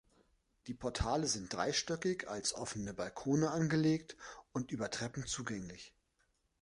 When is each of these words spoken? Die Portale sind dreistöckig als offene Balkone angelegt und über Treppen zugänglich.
Die 0.65 0.73
Portale 0.73 1.27
sind 1.27 1.53
dreistöckig 1.53 2.27
als 2.27 2.55
offene 2.55 2.91
Balkone 2.91 3.51
angelegt 3.51 4.17
und 4.51 4.71
über 4.71 4.89
Treppen 4.89 5.27
zugänglich. 5.27 5.93